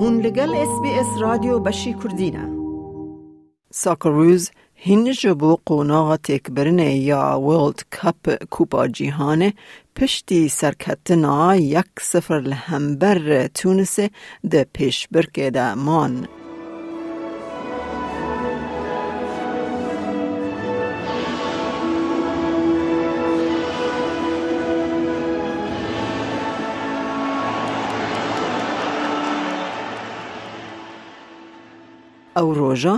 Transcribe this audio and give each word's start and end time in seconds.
هون 0.00 0.20
لگل 0.20 0.54
اس 0.54 0.80
بی 0.82 0.90
اس 0.90 1.06
رادیو 1.20 1.58
بشی 1.58 1.92
کردینه 1.92 2.48
ساکروز 3.70 4.50
هینج 4.74 5.26
بو 5.26 5.58
قوناغ 5.66 6.16
تکبرنه 6.16 6.96
یا 6.96 7.40
ورلد 7.40 7.82
کپ 7.92 8.44
کوپا 8.50 8.86
جیهانه 8.86 9.52
پشتی 9.96 10.48
سرکتنا 10.48 11.56
یک 11.56 11.90
سفر 12.00 12.40
لهمبر 12.40 13.46
تونس 13.46 13.98
ده 14.50 14.66
پیش 14.72 15.08
برکه 15.10 15.50
ده 15.50 15.74
مان. 15.74 16.28
او 32.38 32.46
ڕۆژە 32.60 32.96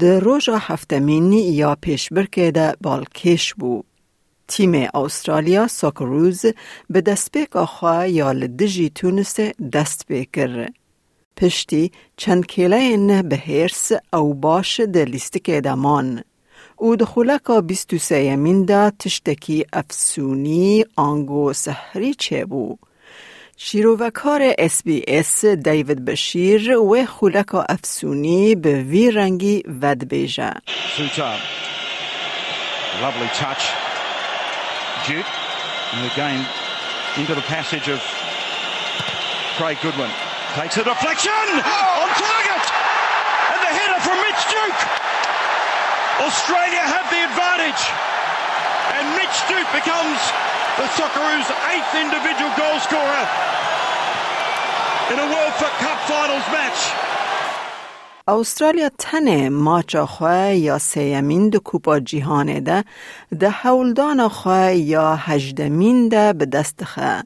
دە 0.00 0.12
ڕۆژە 0.26 0.56
هەفتەمینی 0.68 1.42
یا 1.60 1.72
پیشبر 1.84 2.26
که 2.34 2.50
ده 2.56 2.66
بالکش 2.84 3.54
بو. 3.58 3.74
تیم 4.48 4.74
آسترالیا 4.74 5.66
ساکروز 5.68 6.40
به 6.90 7.00
دست 7.00 7.28
بیک 7.32 7.56
خوا 7.74 8.06
یا 8.06 8.32
لە 8.40 8.48
دژی 8.58 8.88
تونسێ 8.98 9.48
دەست 9.74 10.00
پێکرد. 10.08 10.74
پشتی 11.36 11.84
چەند 12.20 12.44
کێلایەنە 12.52 13.18
بەهێرس 13.30 13.86
ئەو 14.12 14.26
باشە 14.44 14.84
او 14.94 15.04
لیستکێدەمان. 15.12 16.08
و 17.50 17.62
بیستو 17.62 17.98
سیمین 17.98 18.64
و 18.64 18.90
تشتکی 18.90 19.66
افسونی 19.72 20.84
آنگو 20.96 21.52
سحری 21.52 22.14
چه 22.14 22.44
بود؟ 22.44 22.78
آنگو 23.53 23.57
سحری 23.57 23.57
چه 23.57 23.83
بو. 23.83 24.09
شیروکار 24.09 24.41
اس 24.57 24.83
بی 24.83 25.03
اس 25.07 25.45
دیوید 25.45 26.05
بشیر 26.05 26.77
و 26.77 27.05
خولکا 27.05 27.65
افسونی 27.69 28.55
به 28.55 28.83
وی 28.83 29.11
رنگی 29.11 29.63
ود 29.81 30.07
بیجه. 30.07 30.53
Lovely 33.01 33.29
touch. 33.43 33.63
Duke. 35.07 35.31
And 35.93 36.03
again, 36.11 36.39
into 37.17 37.33
the 37.33 37.47
passage 37.55 37.87
of 37.95 37.99
Craig 39.57 39.77
Goodwin. 39.81 40.11
Takes 40.59 40.75
a 40.77 40.83
deflection 40.83 41.45
on 42.03 42.09
target. 42.27 42.65
And 43.53 43.59
the 43.65 43.71
header 43.79 43.99
from 44.05 44.17
Mitch 44.25 44.43
Duke. 44.55 44.81
Australia 46.27 46.83
have 46.95 47.07
the 47.15 47.21
advantage. 47.29 47.81
And 48.95 49.05
Mitch 49.19 49.37
Duke 49.51 49.71
becomes 49.79 50.19
the 50.79 50.87
Socceroos' 50.97 51.51
eighth 51.71 51.93
individual 52.05 52.51
goal 52.61 52.62
scorer 52.84 53.24
in 55.12 55.18
a 55.24 55.26
World 55.32 55.54
for 55.60 55.70
Cup 55.82 55.98
finals 56.08 56.46
match. 56.56 56.80
استرالیا 58.28 58.90
تن 58.98 59.48
ماچ 59.48 59.96
خواه 59.96 60.54
یا 60.54 60.78
سیمین 60.78 61.48
دو 61.48 61.58
کوپا 61.58 61.98
جیهانه 62.00 62.60
ده 62.60 62.84
ده 63.40 63.50
هولدان 63.50 64.28
خواه 64.28 64.74
یا 64.74 65.16
هجدمین 65.16 66.08
ده 66.08 66.32
به 66.32 66.46
دست 66.46 66.84
خواه. 66.84 67.22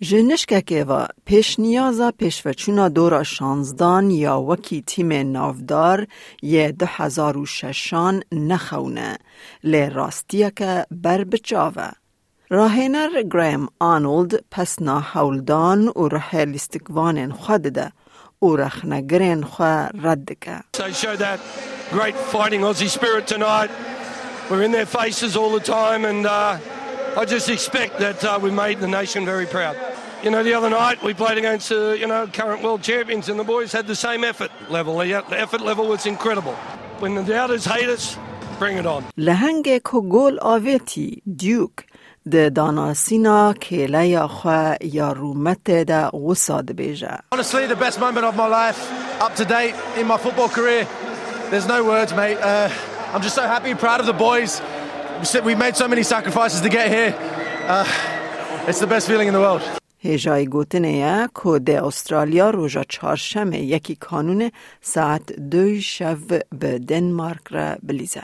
جنشکه 0.00 0.60
که 0.62 0.84
و 0.84 1.06
پیش 1.24 1.58
نیازا 1.58 2.10
پیش 2.10 2.46
و 2.46 2.52
چونا 2.52 2.88
دورا 2.88 3.22
شانزدان 3.22 4.10
یا 4.10 4.40
وکی 4.42 4.82
تیم 4.82 5.12
نافدار 5.12 6.06
یه 6.42 6.72
دو 6.72 6.86
هزار 6.88 7.38
و 7.38 7.46
ششان 7.46 8.22
نخونه. 8.32 9.18
لی 9.64 9.90
راستیه 9.90 10.52
که 10.56 10.86
بر 10.90 11.24
بچاوه. 11.24 11.90
دو 12.49 12.55
هزار 12.55 12.69
و 12.69 12.69
ششان 12.69 12.91
نخونه 12.91 12.97
لی 12.97 13.19
راستیه 13.19 13.19
که 13.19 13.23
بر 13.23 13.23
بچاوه. 13.23 13.23
راهنر 13.23 13.23
گرام 13.23 13.69
آنولد 13.79 14.43
پسنا 14.51 14.99
حولدان 14.99 15.87
و 15.87 16.07
رحل 16.07 16.49
لیستکوان 16.49 17.31
خود 17.31 17.61
ده 17.61 17.91
او 18.39 18.55
رخنگرین 18.55 19.43
خواه 19.43 19.89
رد 20.03 20.29
که. 20.41 20.63
They 20.77 20.93
show 20.93 21.15
that 21.15 21.39
great 21.91 22.15
fighting 22.15 22.61
Aussie 22.61 22.89
spirit 22.89 23.27
tonight. 23.27 23.69
We're 24.49 24.63
in 24.63 24.71
their 24.71 24.85
faces 24.85 25.37
all 25.37 25.51
the 25.51 25.65
time 25.65 26.05
and 26.05 26.25
uh, 26.25 26.57
I 27.17 27.25
just 27.25 27.49
expect 27.49 27.99
that 27.99 28.23
uh, 28.23 28.39
we 28.41 28.51
made 28.51 28.79
the 28.79 28.87
nation 28.87 29.25
very 29.25 29.45
proud. 29.45 29.75
You 30.23 30.31
know, 30.31 30.43
the 30.43 30.53
other 30.53 30.69
night 30.69 31.03
we 31.03 31.13
played 31.13 31.37
against, 31.37 31.71
uh, 31.71 31.91
you 32.01 32.07
know, 32.07 32.27
current 32.27 32.63
world 32.63 32.81
champions 32.81 33.29
and 33.29 33.39
the 33.39 33.43
boys 33.43 33.71
had 33.73 33.87
the 33.87 33.95
same 33.95 34.23
effort 34.23 34.51
level. 34.69 34.97
The 34.97 35.13
effort 35.31 35.61
level 35.61 35.87
was 35.87 36.05
incredible. 36.05 36.55
When 36.99 37.15
the 37.15 37.23
doubters 37.23 37.65
hate 37.65 37.89
us, 37.89 38.17
bring 38.59 38.77
it 38.77 38.85
on. 38.85 39.03
لهنگ 39.17 39.63
که 39.63 39.99
گل 40.09 40.39
آویتی 40.41 41.21
دیوک 41.37 41.71
ده 42.31 42.49
داناسینا 42.49 43.53
کیله 43.53 44.07
یا 44.07 44.27
خواه 44.27 44.75
یا 44.81 45.11
رومت 45.11 45.63
ده 45.63 46.07
غصاد 46.07 46.71
بیجه. 46.71 47.17
Honestly, 47.35 47.67
the 47.67 47.75
best 47.75 47.99
moment 47.99 48.25
of 48.25 48.35
my 48.35 48.47
life, 48.47 48.79
up 49.25 49.35
to 49.35 49.45
date 49.45 49.75
in 49.99 50.07
my 50.07 50.17
football 50.17 50.49
career. 50.49 50.87
There's 51.51 51.67
no 51.67 51.83
words, 51.83 52.11
mate. 52.15 52.37
Uh, 52.41 52.69
I'm 53.13 53.21
just 53.21 53.35
so 53.35 53.45
happy, 53.55 53.75
proud 53.75 53.99
of 53.99 54.07
the 54.11 54.17
boys. 54.27 54.61
We 55.49 55.55
made 55.55 55.75
so 55.75 55.87
many 55.87 56.03
sacrifices 56.15 56.59
to 56.65 56.69
get 56.69 56.87
here. 56.97 57.11
Uh, 57.67 57.85
it's 58.69 58.79
the 58.79 58.87
best 58.87 59.05
feeling 59.07 59.27
in 59.27 59.33
the 59.33 59.43
world. 59.47 59.61
هجای 60.05 60.45
گوتنه 60.45 61.29
که 61.43 61.59
ده 61.59 61.85
استرالیا 61.85 62.49
روژا 62.49 62.83
چهارشنبه 62.83 63.57
یکی 63.57 63.95
کانون 63.95 64.51
ساعت 64.81 65.31
دوی 65.33 65.81
شب 65.81 66.17
به 66.59 66.79
دنمارک 66.79 67.47
را 67.49 67.75
بلیزه. 67.83 68.23